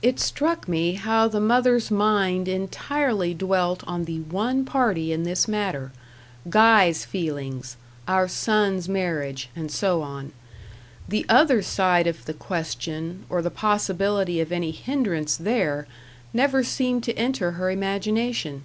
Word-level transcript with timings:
It 0.00 0.18
struck 0.18 0.66
me 0.66 0.94
how 0.94 1.28
the 1.28 1.38
mother's 1.38 1.90
mind 1.90 2.48
entirely 2.48 3.34
dwelt 3.34 3.84
on 3.86 4.04
the 4.06 4.20
one 4.20 4.64
party 4.64 5.12
in 5.12 5.24
this 5.24 5.46
matter 5.46 5.92
"Guy's 6.48 7.04
feelings" 7.04 7.76
"Our 8.08 8.28
son's 8.28 8.88
marriage" 8.88 9.50
and 9.54 9.70
so 9.70 10.00
on. 10.00 10.32
The 11.06 11.26
other 11.28 11.60
side 11.60 12.06
of 12.06 12.24
the 12.24 12.32
question, 12.32 13.26
or 13.28 13.42
the 13.42 13.50
possibility 13.50 14.40
of 14.40 14.52
any 14.52 14.70
hindrance 14.70 15.36
there, 15.36 15.86
never 16.32 16.64
seemed 16.64 17.04
to 17.04 17.14
enter 17.18 17.50
her 17.50 17.70
imagination. 17.70 18.62